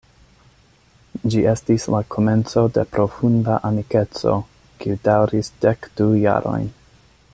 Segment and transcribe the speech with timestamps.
[1.33, 4.35] Ĝi estis la komenco de profunda amikeco
[4.83, 6.67] kiu daŭris dek du jarojn.